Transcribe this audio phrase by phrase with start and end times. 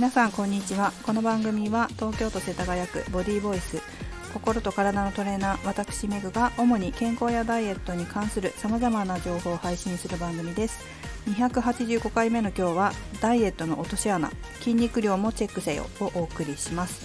[0.00, 0.94] 皆さんこんにちは。
[1.02, 3.82] この番組は東京都世田谷区ボディーボイス
[4.32, 10.78] 心と体のトレーナー私メグが主に健康やダイエットに関する様々な情報を配信する番組です。
[11.26, 14.30] 285回目の今日はダイエットの落とし穴
[14.60, 17.02] 筋肉量もチェックせよをお送りします。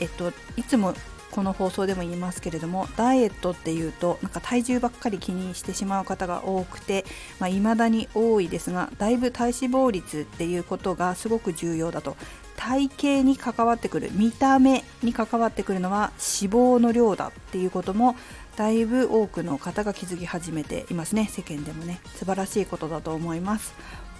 [0.00, 0.94] えっといつも
[1.32, 7.04] この放送でも言いますけれどもダイエットっていうとなんか体重ばっかり気にしてしまう方が多くて、
[7.40, 12.16] まあ、未だに多いですがだいぶ体脂肪率っていうことがすごく重要だと。
[12.54, 18.14] 体型に関わってくる見た目に関わってくるのは脂肪の量だっていうことも
[18.54, 22.00] だいぶ多くの方が気づき始めていますね世間でもね。
[22.14, 23.74] 素晴らしいことだと思います。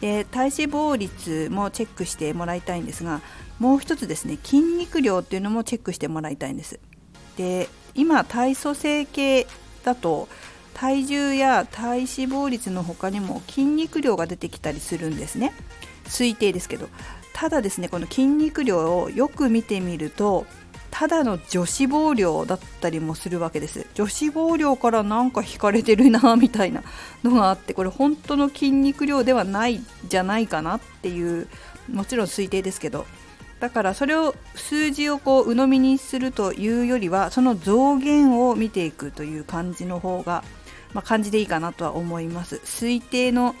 [0.00, 3.20] で体脂肪率もチェックしてもらいたいんですが
[3.58, 6.80] もう一つですね筋肉量っていうのもチェックしてもらいたいんです。
[7.36, 9.46] で今体組成計
[9.84, 10.28] だと
[10.74, 15.52] 体重や体脂肪率の他にも筋肉量が出てきたりするんですね。
[16.06, 16.88] 推定ですけど。
[17.32, 20.46] ただですねこの筋肉量をよく見てみると
[20.92, 23.84] ただの女子肪量だったりもするわけです。
[23.94, 26.84] 女子肪量からなんか引かれてるなみたいな
[27.24, 31.48] のがあってこれ本当の筋肉量ではないじゃないかなっていう
[31.92, 33.06] もちろん推定ですけど。
[33.64, 40.44] だからそれを数字をこう鵜呑みにするというよりはその増減を見ていくという感じの方が、
[40.92, 42.56] まあ、感じでいいかなとは思います。
[42.56, 43.54] 推定の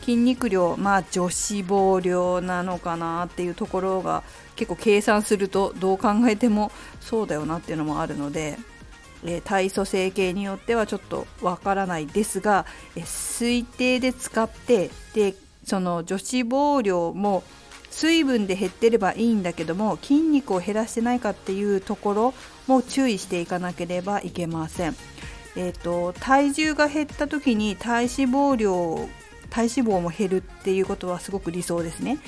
[0.00, 4.22] 筋肉量まあ女子肪量なのかなっていうところが
[4.54, 8.56] 結構計算するとどう考えてもそうだよなっていうのもあるので、
[9.22, 12.64] えー、体組成計によってはちょっとわからないですが、
[12.94, 17.44] えー、推定で使ってでその女子肪量も
[17.96, 22.34] 水分で減ってればいいんだけども筋肉を減らしてないかっていうところ
[22.66, 24.96] も注意していかなければいけません。
[25.56, 29.08] えーと、体重が減った時に体脂肪量
[29.48, 32.18] 体脂肪も減るっていうことはすごく理想ですね。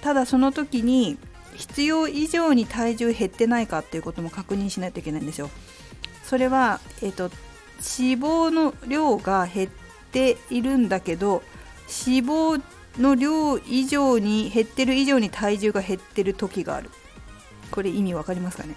[0.00, 1.18] ただその時に
[1.54, 5.50] 必要以上に体重減ってないかっていうことも確認しないといけないんですよ。
[6.24, 7.30] それは、えーと
[7.76, 9.68] 脂肪の量が減っ
[10.10, 11.42] ているんだけど
[11.88, 12.62] 脂肪
[12.98, 16.90] の量以上に減ってる以上に体重が減ってる時がある。
[17.70, 18.74] これ意味わかりますかね？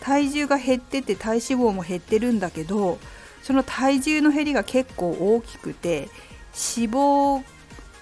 [0.00, 2.98] 体重が減ってて体脂肪も減ってるんだけど
[3.42, 6.08] その体重の減りが結構大きくて
[6.76, 7.42] 脂肪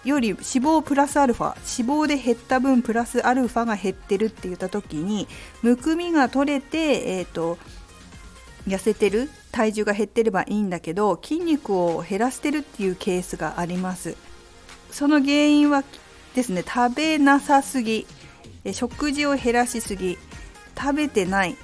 [0.04, 5.28] より脂肪プラスアルファ脂肪で減った分プラスアルファが減ってるって言った時に
[5.62, 7.56] むくみが取れて、えーと、
[8.66, 14.14] 痩せてる体重が減ってればいいんだけど筋肉を減らしてるっていうケースがあります。
[14.94, 15.82] その原因は
[16.36, 18.06] ですね食べなさすぎ
[18.72, 20.16] 食事を減らしすぎ
[20.78, 21.56] 食べてない、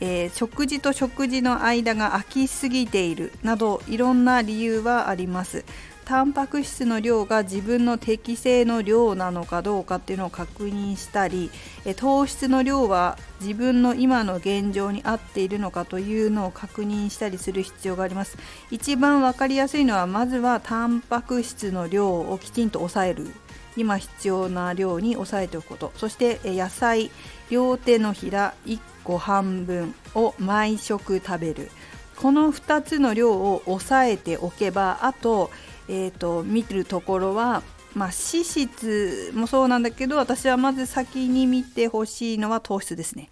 [0.00, 5.66] えー、食事と食事の間が空きすぎているなどいろんな理由はあります。
[6.10, 11.52] タンパク質の量が自分の適正の量なのかどうかっていうのを確認したり
[11.94, 18.38] 糖質の量は自分の今の現状に合っているのかというのを確認したりする必要があります。
[18.72, 23.28] 一番分かりやすいのはまずはタンパク質の量をきちんと抑える。
[23.76, 25.92] 今必要な量に抑えておくこと。
[25.94, 27.12] そして野菜。
[27.50, 31.70] 両手のひら1個半分を毎食食べる。
[32.16, 35.50] この2つの量を抑えておけばあと
[35.92, 37.64] えーと、見てるところは、
[37.94, 43.28] まあ、脂質もそうなんだけど私はまず先に見てほしいのは糖質ですね。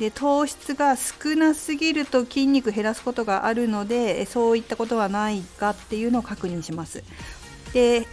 [0.00, 7.04] で糖質が少なすぎると筋肉減らすことがあるのでそういったことはないかっていうのを確認します。
[7.72, 8.08] で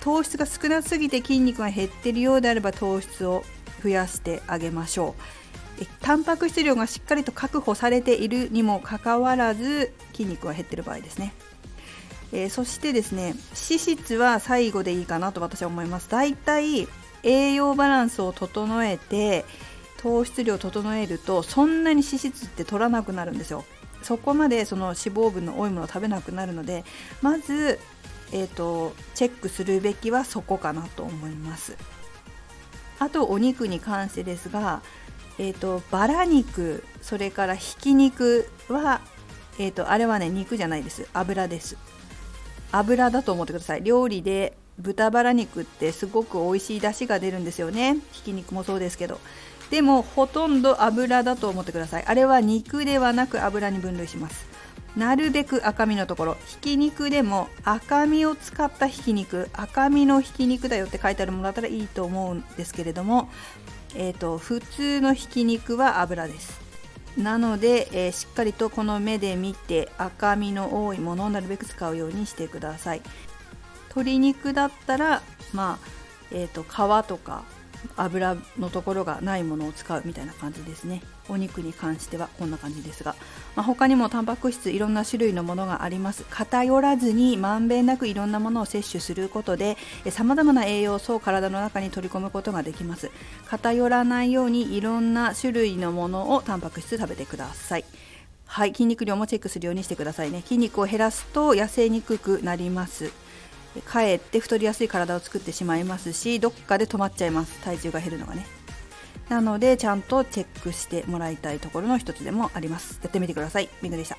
[0.00, 3.42] 糖質が少なすぎて筋肉が減ってるようであれば糖質を
[3.82, 5.16] 増やしてあげましょ
[5.80, 5.84] う。
[6.00, 11.34] タンパク質量がしっかりと確保されているにもかかわらず筋肉が減ってる場合ですね。
[12.32, 16.10] えー、そしてですね脂質は最後でいいかなと私は思います。
[16.10, 16.88] だいたい
[17.22, 19.44] 栄養バランスを整えて
[19.98, 23.64] 糖質量を整えるとそんなに脂質って取らなくなるんですよ。
[24.02, 26.84] そこまでその脂肪分の多いものを食べなくなるので
[27.22, 27.80] まず、
[28.30, 31.76] えーと、チェックするべきはそこかなと思います。
[32.98, 34.82] あとお肉に関してですが、
[35.38, 39.00] えーと、バラ肉それからひき肉は、
[39.58, 41.08] えーとあれはね肉じゃないです。
[41.12, 41.76] 油です。
[42.72, 43.82] 油だと思ってください。
[43.82, 47.96] 料理で豚バラ肉ってすごく美味しい出汁が出るんですよね。
[48.12, 49.20] ひき肉もそうですけど。
[49.70, 52.04] でもほとんど油だと思ってください。
[52.06, 54.46] あれは肉ではなく油に分類します。
[54.96, 56.36] なるべく赤身のところ。
[56.46, 59.48] ひき肉でも赤身を使ったひき肉。
[59.52, 63.28] 赤身のひき肉だよって書いてあるものだったらいいと思うんですけれども、
[63.94, 66.65] えーと普通のひき肉は油です。
[67.16, 73.02] なので、えー、しっかりとこの目で見て赤みの多いものをなるべく使うようにしてください。
[73.88, 75.22] 鶏肉だったら
[75.54, 75.88] まあ、
[76.30, 77.44] えーと、皮とか
[77.96, 81.02] 油のところがないものを使うみたいな感じですね。
[81.28, 83.16] お肉に関してはこんな感じですが、
[83.56, 86.24] まあ、他にもタンパク質いろんな種類のものがあります。
[86.30, 89.76] 偏らずにまんべんなくいろんなものを摂取することで
[90.10, 93.10] さまざまな栄養素を体の中に取り込むことができます。
[93.46, 97.84] 偏らないようにいろんな種類のものをタンパク質食べてください。
[98.46, 100.40] はい筋肉量もチェックするようにしてくださいね。
[100.42, 103.10] 筋肉を減らすと痩せにくくなります。
[103.82, 107.58] かえって太りやすい体を作ってしまいますしどっかで止まっちゃいます。
[107.60, 108.46] 体重が減るのがね。
[109.28, 113.00] なのでちゃんとチェックしてもらいたいところの一つでもあります。
[113.02, 113.68] やってみてください。
[113.82, 114.16] みぐでした。